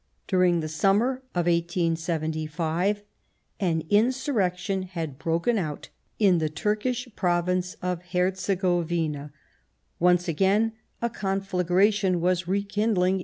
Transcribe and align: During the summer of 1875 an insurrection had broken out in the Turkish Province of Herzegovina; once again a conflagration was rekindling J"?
During 0.25 0.61
the 0.61 0.67
summer 0.67 1.17
of 1.35 1.45
1875 1.45 3.03
an 3.59 3.83
insurrection 3.87 4.81
had 4.81 5.19
broken 5.19 5.59
out 5.59 5.89
in 6.17 6.39
the 6.39 6.49
Turkish 6.49 7.07
Province 7.15 7.75
of 7.83 8.01
Herzegovina; 8.11 9.31
once 9.99 10.27
again 10.27 10.71
a 11.03 11.09
conflagration 11.11 12.19
was 12.19 12.47
rekindling 12.47 13.19
J"? 13.19 13.19